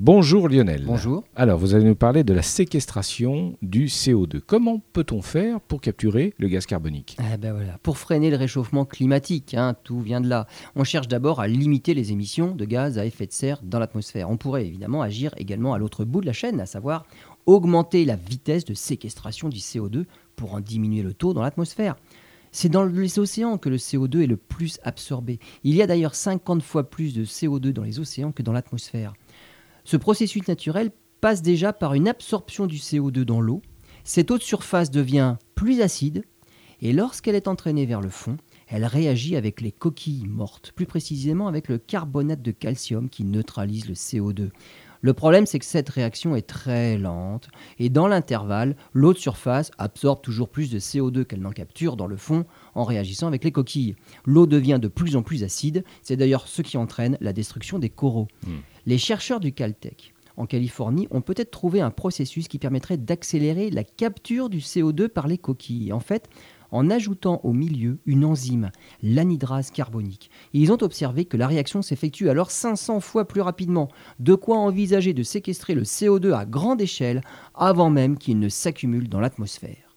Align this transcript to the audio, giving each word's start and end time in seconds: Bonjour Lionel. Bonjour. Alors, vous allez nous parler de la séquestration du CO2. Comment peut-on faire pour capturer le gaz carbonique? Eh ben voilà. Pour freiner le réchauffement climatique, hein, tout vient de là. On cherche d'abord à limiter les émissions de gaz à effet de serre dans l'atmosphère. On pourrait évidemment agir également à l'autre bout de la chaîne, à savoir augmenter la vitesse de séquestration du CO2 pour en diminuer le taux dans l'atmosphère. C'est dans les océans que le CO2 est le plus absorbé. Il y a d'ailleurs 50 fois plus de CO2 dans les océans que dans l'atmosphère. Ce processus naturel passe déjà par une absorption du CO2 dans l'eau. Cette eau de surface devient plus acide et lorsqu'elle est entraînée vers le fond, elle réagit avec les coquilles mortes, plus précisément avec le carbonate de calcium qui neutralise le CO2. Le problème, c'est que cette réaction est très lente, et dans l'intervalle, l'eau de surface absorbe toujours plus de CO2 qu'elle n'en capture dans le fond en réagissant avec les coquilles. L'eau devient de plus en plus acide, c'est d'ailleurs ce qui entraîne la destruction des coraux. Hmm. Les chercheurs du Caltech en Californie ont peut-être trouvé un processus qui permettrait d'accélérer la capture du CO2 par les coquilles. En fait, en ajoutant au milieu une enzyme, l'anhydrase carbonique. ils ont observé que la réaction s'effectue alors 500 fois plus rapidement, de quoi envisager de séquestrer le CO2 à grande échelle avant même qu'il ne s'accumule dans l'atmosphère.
Bonjour 0.00 0.48
Lionel. 0.48 0.84
Bonjour. 0.86 1.24
Alors, 1.34 1.58
vous 1.58 1.74
allez 1.74 1.82
nous 1.82 1.96
parler 1.96 2.22
de 2.22 2.32
la 2.32 2.42
séquestration 2.42 3.58
du 3.62 3.86
CO2. 3.86 4.38
Comment 4.38 4.80
peut-on 4.92 5.22
faire 5.22 5.60
pour 5.60 5.80
capturer 5.80 6.34
le 6.38 6.46
gaz 6.46 6.66
carbonique? 6.66 7.16
Eh 7.18 7.36
ben 7.36 7.52
voilà. 7.52 7.78
Pour 7.82 7.98
freiner 7.98 8.30
le 8.30 8.36
réchauffement 8.36 8.84
climatique, 8.84 9.54
hein, 9.54 9.74
tout 9.82 9.98
vient 9.98 10.20
de 10.20 10.28
là. 10.28 10.46
On 10.76 10.84
cherche 10.84 11.08
d'abord 11.08 11.40
à 11.40 11.48
limiter 11.48 11.94
les 11.94 12.12
émissions 12.12 12.54
de 12.54 12.64
gaz 12.64 12.96
à 12.96 13.06
effet 13.06 13.26
de 13.26 13.32
serre 13.32 13.58
dans 13.64 13.80
l'atmosphère. 13.80 14.30
On 14.30 14.36
pourrait 14.36 14.64
évidemment 14.64 15.02
agir 15.02 15.34
également 15.36 15.74
à 15.74 15.78
l'autre 15.78 16.04
bout 16.04 16.20
de 16.20 16.26
la 16.26 16.32
chaîne, 16.32 16.60
à 16.60 16.66
savoir 16.66 17.04
augmenter 17.46 18.04
la 18.04 18.14
vitesse 18.14 18.64
de 18.64 18.74
séquestration 18.74 19.48
du 19.48 19.58
CO2 19.58 20.04
pour 20.36 20.54
en 20.54 20.60
diminuer 20.60 21.02
le 21.02 21.12
taux 21.12 21.34
dans 21.34 21.42
l'atmosphère. 21.42 21.96
C'est 22.52 22.68
dans 22.68 22.84
les 22.84 23.18
océans 23.18 23.58
que 23.58 23.68
le 23.68 23.76
CO2 23.76 24.22
est 24.22 24.26
le 24.26 24.36
plus 24.36 24.78
absorbé. 24.84 25.38
Il 25.64 25.74
y 25.74 25.82
a 25.82 25.86
d'ailleurs 25.86 26.14
50 26.14 26.62
fois 26.62 26.88
plus 26.88 27.14
de 27.14 27.24
CO2 27.24 27.72
dans 27.72 27.82
les 27.82 27.98
océans 27.98 28.32
que 28.32 28.42
dans 28.42 28.52
l'atmosphère. 28.52 29.12
Ce 29.90 29.96
processus 29.96 30.46
naturel 30.48 30.90
passe 31.22 31.40
déjà 31.40 31.72
par 31.72 31.94
une 31.94 32.08
absorption 32.08 32.66
du 32.66 32.76
CO2 32.76 33.22
dans 33.22 33.40
l'eau. 33.40 33.62
Cette 34.04 34.30
eau 34.30 34.36
de 34.36 34.42
surface 34.42 34.90
devient 34.90 35.36
plus 35.54 35.80
acide 35.80 36.24
et 36.82 36.92
lorsqu'elle 36.92 37.34
est 37.34 37.48
entraînée 37.48 37.86
vers 37.86 38.02
le 38.02 38.10
fond, 38.10 38.36
elle 38.66 38.84
réagit 38.84 39.34
avec 39.34 39.62
les 39.62 39.72
coquilles 39.72 40.26
mortes, 40.26 40.72
plus 40.76 40.84
précisément 40.84 41.48
avec 41.48 41.68
le 41.68 41.78
carbonate 41.78 42.42
de 42.42 42.50
calcium 42.50 43.08
qui 43.08 43.24
neutralise 43.24 43.88
le 43.88 43.94
CO2. 43.94 44.50
Le 45.00 45.12
problème, 45.14 45.46
c'est 45.46 45.58
que 45.58 45.64
cette 45.64 45.88
réaction 45.88 46.36
est 46.36 46.46
très 46.46 46.98
lente, 46.98 47.48
et 47.78 47.88
dans 47.88 48.08
l'intervalle, 48.08 48.76
l'eau 48.92 49.12
de 49.12 49.18
surface 49.18 49.70
absorbe 49.78 50.20
toujours 50.20 50.48
plus 50.48 50.70
de 50.70 50.78
CO2 50.78 51.24
qu'elle 51.24 51.40
n'en 51.40 51.52
capture 51.52 51.96
dans 51.96 52.08
le 52.08 52.16
fond 52.16 52.44
en 52.74 52.84
réagissant 52.84 53.28
avec 53.28 53.44
les 53.44 53.52
coquilles. 53.52 53.94
L'eau 54.26 54.46
devient 54.46 54.78
de 54.82 54.88
plus 54.88 55.16
en 55.16 55.22
plus 55.22 55.44
acide, 55.44 55.84
c'est 56.02 56.16
d'ailleurs 56.16 56.48
ce 56.48 56.62
qui 56.62 56.76
entraîne 56.76 57.16
la 57.20 57.32
destruction 57.32 57.78
des 57.78 57.90
coraux. 57.90 58.28
Hmm. 58.44 58.58
Les 58.88 58.96
chercheurs 58.96 59.38
du 59.38 59.52
Caltech 59.52 60.14
en 60.38 60.46
Californie 60.46 61.08
ont 61.10 61.20
peut-être 61.20 61.50
trouvé 61.50 61.82
un 61.82 61.90
processus 61.90 62.48
qui 62.48 62.58
permettrait 62.58 62.96
d'accélérer 62.96 63.68
la 63.68 63.84
capture 63.84 64.48
du 64.48 64.60
CO2 64.60 65.08
par 65.08 65.28
les 65.28 65.36
coquilles. 65.36 65.92
En 65.92 66.00
fait, 66.00 66.30
en 66.70 66.88
ajoutant 66.88 67.42
au 67.44 67.52
milieu 67.52 67.98
une 68.06 68.24
enzyme, 68.24 68.70
l'anhydrase 69.02 69.70
carbonique. 69.72 70.30
ils 70.54 70.72
ont 70.72 70.82
observé 70.82 71.26
que 71.26 71.36
la 71.36 71.48
réaction 71.48 71.82
s'effectue 71.82 72.30
alors 72.30 72.50
500 72.50 73.00
fois 73.00 73.28
plus 73.28 73.42
rapidement, 73.42 73.88
de 74.20 74.34
quoi 74.34 74.56
envisager 74.56 75.12
de 75.12 75.22
séquestrer 75.22 75.74
le 75.74 75.82
CO2 75.82 76.32
à 76.32 76.46
grande 76.46 76.80
échelle 76.80 77.20
avant 77.54 77.90
même 77.90 78.16
qu'il 78.16 78.38
ne 78.38 78.48
s'accumule 78.48 79.10
dans 79.10 79.20
l'atmosphère. 79.20 79.87